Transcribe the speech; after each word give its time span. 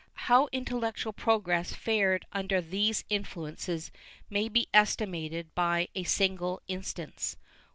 How 0.25 0.49
intellectual 0.51 1.13
progress 1.13 1.75
fared 1.75 2.25
under 2.33 2.59
these 2.59 3.05
influences 3.07 3.91
may 4.31 4.49
be 4.49 4.67
estimated 4.73 5.53
by 5.53 5.89
a 5.93 6.05
single 6.05 6.59
instance. 6.67 7.37